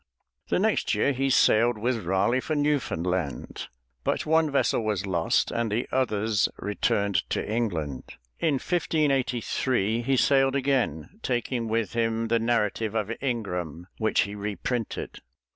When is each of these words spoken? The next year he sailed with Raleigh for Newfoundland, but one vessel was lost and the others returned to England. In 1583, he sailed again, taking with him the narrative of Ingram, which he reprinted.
The 0.47 0.57
next 0.57 0.95
year 0.95 1.11
he 1.13 1.29
sailed 1.29 1.77
with 1.77 2.07
Raleigh 2.07 2.39
for 2.39 2.55
Newfoundland, 2.55 3.67
but 4.03 4.25
one 4.25 4.49
vessel 4.49 4.83
was 4.83 5.05
lost 5.05 5.51
and 5.51 5.71
the 5.71 5.87
others 5.91 6.49
returned 6.57 7.17
to 7.29 7.47
England. 7.47 8.15
In 8.39 8.55
1583, 8.55 10.01
he 10.01 10.17
sailed 10.17 10.55
again, 10.55 11.19
taking 11.21 11.67
with 11.67 11.93
him 11.93 12.29
the 12.29 12.39
narrative 12.39 12.95
of 12.95 13.11
Ingram, 13.21 13.85
which 13.99 14.21
he 14.21 14.33
reprinted. 14.33 15.19